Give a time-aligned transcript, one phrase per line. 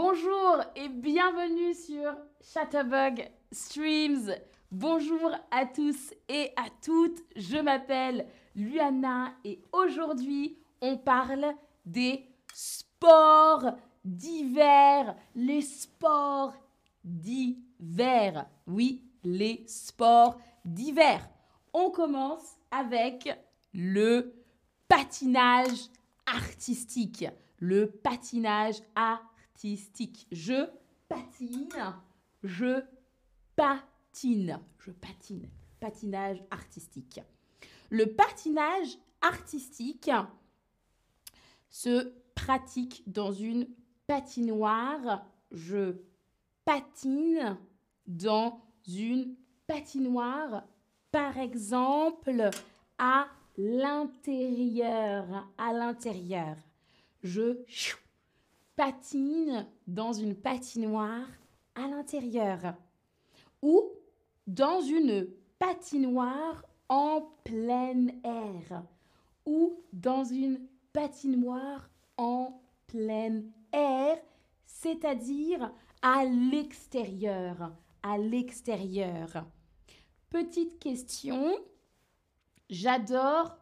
[0.00, 4.32] Bonjour et bienvenue sur Chatterbug Streams.
[4.70, 7.18] Bonjour à tous et à toutes.
[7.34, 11.46] Je m'appelle Luana et aujourd'hui on parle
[11.84, 12.24] des
[12.54, 13.72] sports
[14.04, 15.16] d'hiver.
[15.34, 16.54] Les sports
[17.02, 18.46] d'hiver.
[18.68, 21.28] Oui, les sports d'hiver.
[21.72, 23.36] On commence avec
[23.74, 24.32] le
[24.86, 25.88] patinage
[26.24, 27.26] artistique.
[27.58, 29.34] Le patinage artistique.
[29.60, 30.66] Je
[31.08, 31.68] patine,
[32.42, 32.80] je
[33.56, 35.48] patine, je patine.
[35.80, 37.20] Patinage artistique.
[37.90, 40.10] Le patinage artistique
[41.70, 43.68] se pratique dans une
[44.06, 45.26] patinoire.
[45.50, 45.96] Je
[46.64, 47.58] patine
[48.06, 49.34] dans une
[49.66, 50.64] patinoire.
[51.10, 52.50] Par exemple,
[52.98, 56.56] à l'intérieur, à l'intérieur.
[57.22, 57.64] Je
[58.78, 61.26] patine dans une patinoire
[61.74, 62.76] à l'intérieur
[63.60, 63.90] ou
[64.46, 65.26] dans une
[65.58, 68.84] patinoire en plein air
[69.44, 70.60] ou dans une
[70.92, 74.16] patinoire en plein air,
[74.64, 77.72] c'est-à-dire à l'extérieur,
[78.04, 79.44] à l'extérieur.
[80.30, 81.58] Petite question,
[82.70, 83.56] J'adore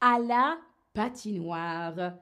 [0.00, 0.58] à la
[0.92, 2.14] patinoire.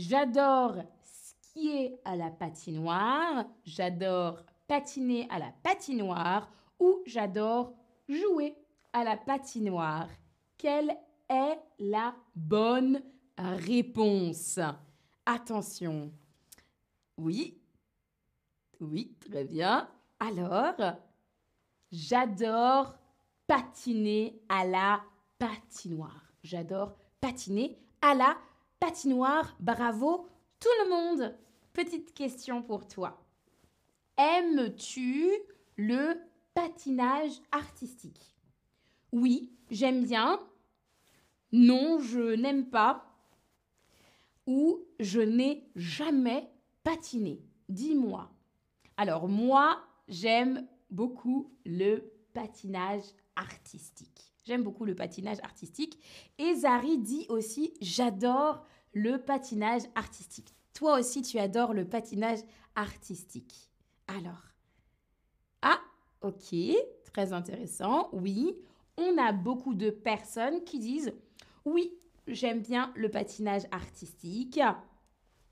[0.00, 3.44] J'adore skier à la patinoire.
[3.66, 6.50] J'adore patiner à la patinoire.
[6.78, 7.74] Ou j'adore
[8.08, 8.56] jouer
[8.94, 10.08] à la patinoire.
[10.56, 10.96] Quelle
[11.28, 13.02] est la bonne
[13.36, 14.58] réponse?
[15.26, 16.10] Attention.
[17.18, 17.60] Oui.
[18.80, 19.86] Oui, très bien.
[20.18, 20.96] Alors,
[21.92, 22.94] j'adore
[23.46, 25.02] patiner à la
[25.38, 26.32] patinoire.
[26.42, 28.49] J'adore patiner à la patinoire.
[29.60, 30.26] Bravo
[30.58, 31.36] tout le monde.
[31.72, 33.22] Petite question pour toi.
[34.16, 35.30] Aimes-tu
[35.76, 36.14] le
[36.54, 38.36] patinage artistique?
[39.12, 40.40] Oui, j'aime bien.
[41.52, 43.06] Non, je n'aime pas.
[44.46, 46.50] Ou je n'ai jamais
[46.82, 47.40] patiné.
[47.68, 48.30] Dis-moi.
[48.96, 53.04] Alors moi, j'aime beaucoup le patinage
[53.36, 54.29] artistique.
[54.50, 55.96] J'aime beaucoup le patinage artistique.
[56.36, 60.52] Et Zari dit aussi, j'adore le patinage artistique.
[60.74, 62.40] Toi aussi, tu adores le patinage
[62.74, 63.70] artistique.
[64.08, 64.42] Alors,
[65.62, 65.78] ah,
[66.22, 66.52] ok,
[67.04, 68.08] très intéressant.
[68.12, 68.56] Oui,
[68.96, 71.12] on a beaucoup de personnes qui disent,
[71.64, 71.92] oui,
[72.26, 74.58] j'aime bien le patinage artistique.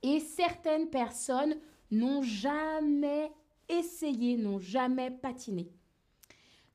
[0.03, 1.55] Et certaines personnes
[1.93, 3.31] n'ont jamais
[3.69, 5.71] essayé, n'ont jamais patiné.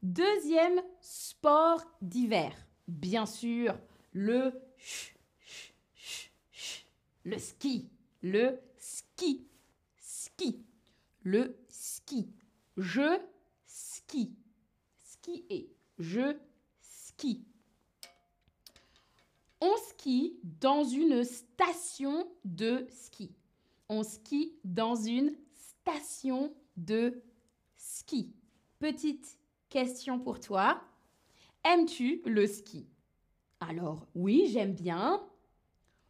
[0.03, 2.53] Deuxième sport d'hiver,
[2.89, 3.79] bien sûr,
[4.11, 4.51] le
[7.23, 7.89] le ski,
[8.21, 9.47] le ski,
[9.95, 10.61] ski,
[11.23, 12.27] le ski.
[12.75, 13.17] Je
[13.65, 14.35] skie,
[15.05, 16.35] skier, je
[16.81, 17.45] skie.
[19.61, 23.31] On skie dans une station de ski.
[23.87, 27.23] On skie dans une station de
[27.77, 28.33] ski.
[28.79, 29.39] Petite
[29.73, 30.79] question pour toi.
[31.65, 32.87] Aimes-tu le ski?
[33.59, 35.23] Alors, oui, j'aime bien.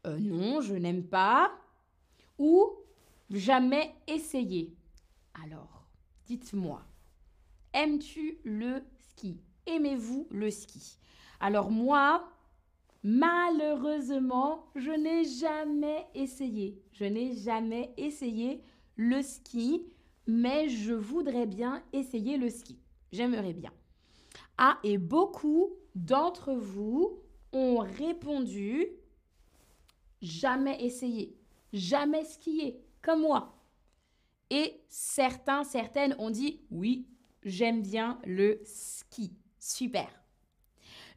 [0.06, 1.50] Euh, non, je n'aime pas.
[2.38, 2.74] Ou
[3.30, 4.76] jamais essayé.
[5.46, 5.88] Alors,
[6.26, 6.82] dites-moi,
[7.74, 9.40] aimes-tu le ski?
[9.66, 11.00] Aimez-vous le ski?
[11.40, 12.30] Alors moi,
[13.02, 16.84] malheureusement, je n'ai jamais essayé.
[16.92, 18.62] Je n'ai jamais essayé
[18.98, 19.86] le ski,
[20.28, 22.83] mais je voudrais bien essayer le ski.
[23.14, 23.72] J'aimerais bien.
[24.58, 28.88] Ah, et beaucoup d'entre vous ont répondu
[30.20, 31.38] jamais essayé,
[31.74, 33.56] jamais skié, comme moi.
[34.50, 37.08] Et certains, certaines ont dit oui,
[37.44, 39.32] j'aime bien le ski.
[39.60, 40.10] Super.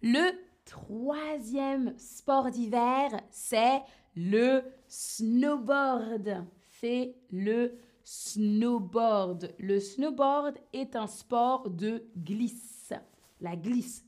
[0.02, 0.32] Le
[0.66, 3.80] troisième sport d'hiver, c'est
[4.14, 6.44] le snowboard.
[6.78, 9.52] C'est le snowboard.
[9.58, 12.92] Le snowboard est un sport de glisse.
[13.40, 14.06] La glisse.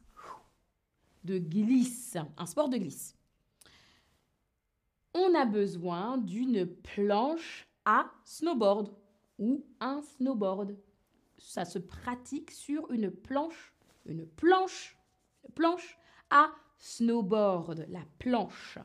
[1.24, 2.16] De glisse.
[2.36, 3.16] Un sport de glisse.
[5.14, 8.94] On a besoin d'une planche à snowboard
[9.36, 10.76] ou un snowboard.
[11.36, 13.74] Ça se pratique sur une planche,
[14.06, 14.96] une planche,
[15.56, 15.98] planche
[16.30, 18.78] à snowboard, la planche.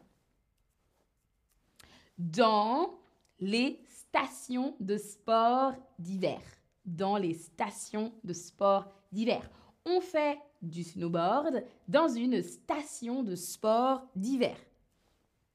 [2.17, 2.99] Dans
[3.39, 3.79] les
[4.13, 6.39] stations de sport d'hiver.
[6.85, 9.49] Dans les stations de sport d'hiver.
[9.85, 14.55] On fait du snowboard dans une station de sport d'hiver.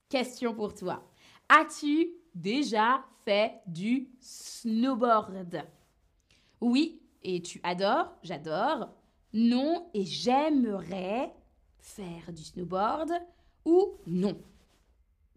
[0.09, 1.05] Question pour toi.
[1.49, 5.65] As-tu déjà fait du snowboard?
[6.61, 8.93] Oui, et tu adores, j'adore.
[9.33, 11.33] Non, et j'aimerais
[11.79, 13.13] faire du snowboard.
[13.65, 14.37] Ou non?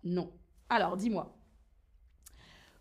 [0.03, 0.31] Non.
[0.69, 1.31] Alors, dis-moi.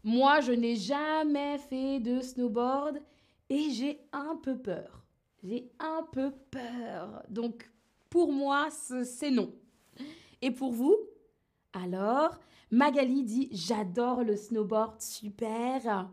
[0.03, 3.01] Moi, je n'ai jamais fait de snowboard
[3.49, 5.05] et j'ai un peu peur.
[5.43, 7.23] J'ai un peu peur.
[7.29, 7.71] Donc,
[8.09, 9.53] pour moi, c'est non.
[10.43, 10.97] Et pour vous?
[11.73, 12.39] Alors,
[12.71, 16.11] Magali dit J'adore le snowboard, super.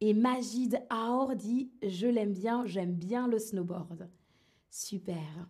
[0.00, 4.08] Et Majid Aor dit Je l'aime bien, j'aime bien le snowboard.
[4.70, 5.48] Super.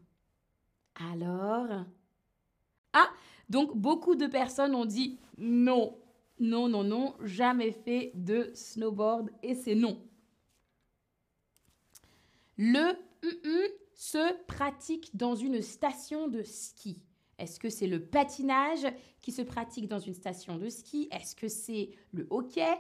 [0.94, 1.84] Alors?
[2.92, 3.08] Ah,
[3.48, 5.96] donc beaucoup de personnes ont dit non,
[6.40, 10.02] non, non, non, jamais fait de snowboard et c'est non.
[12.56, 12.94] Le
[13.94, 17.04] se pratique dans une station de ski.
[17.38, 18.86] Est-ce que c'est le patinage
[19.20, 21.08] qui se pratique dans une station de ski?
[21.10, 22.74] Est-ce que c'est le hockey?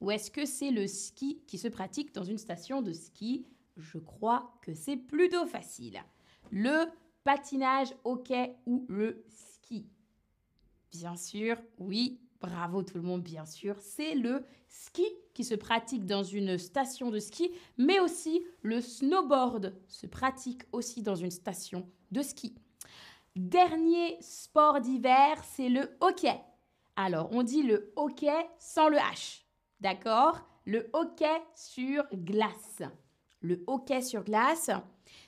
[0.00, 3.46] Ou est-ce que c'est le ski qui se pratique dans une station de ski?
[3.76, 6.02] Je crois que c'est plutôt facile.
[6.50, 6.86] Le
[7.22, 9.86] patinage, hockey ou le ski?
[10.90, 13.76] Bien sûr, oui, bravo tout le monde, bien sûr.
[13.80, 19.74] C'est le ski qui se pratique dans une station de ski, mais aussi le snowboard
[19.88, 22.54] se pratique aussi dans une station de ski.
[23.34, 26.38] Dernier sport d'hiver, c'est le hockey.
[26.96, 29.42] Alors, on dit le hockey sans le H.
[29.80, 30.40] D'accord?
[30.66, 32.82] Le hockey sur glace.
[33.40, 34.70] Le hockey sur glace,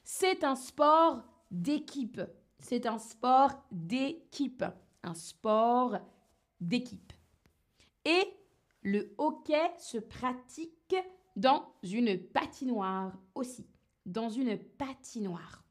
[0.05, 2.21] c'est un sport d'équipe.
[2.59, 4.65] C'est un sport d'équipe.
[5.03, 6.16] Un sport d'équipe.
[8.05, 8.25] Et
[8.83, 10.97] le hockey se pratique
[11.35, 13.67] dans une patinoire aussi.
[14.05, 15.65] Dans une patinoire.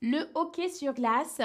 [0.00, 1.40] Le hockey sur glace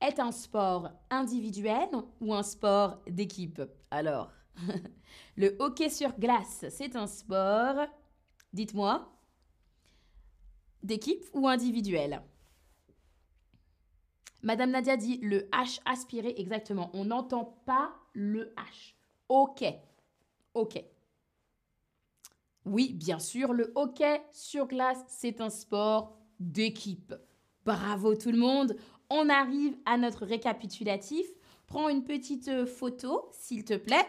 [0.00, 1.88] est un sport individuel
[2.20, 3.62] ou un sport d'équipe?
[3.90, 4.30] Alors,
[5.36, 7.86] le hockey sur glace, c'est un sport,
[8.52, 9.10] dites-moi,
[10.82, 12.22] d'équipe ou individuel?
[14.44, 16.90] Madame Nadia dit le H aspiré, exactement.
[16.92, 18.94] On n'entend pas le H.
[19.30, 19.64] Ok.
[20.52, 20.84] Ok.
[22.66, 27.14] Oui, bien sûr, le hockey sur glace, c'est un sport d'équipe.
[27.64, 28.76] Bravo tout le monde.
[29.08, 31.26] On arrive à notre récapitulatif.
[31.66, 34.06] Prends une petite euh, photo, s'il te plaît.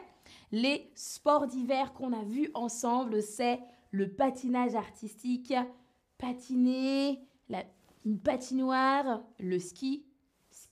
[0.52, 3.60] Les sports d'hiver qu'on a vus ensemble, c'est
[3.92, 5.54] le patinage artistique,
[6.18, 7.26] patiner,
[8.06, 10.05] une patinoire, le ski,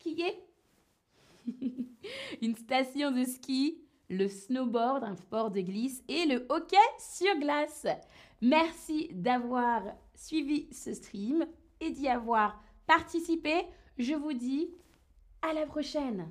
[2.42, 7.88] une station de ski, le snowboard, un sport de glisse, et le hockey sur glace.
[8.42, 9.84] Merci d'avoir
[10.16, 11.46] suivi ce stream
[11.80, 13.54] et d'y avoir participé.
[13.98, 14.70] Je vous dis
[15.42, 16.30] à la prochaine.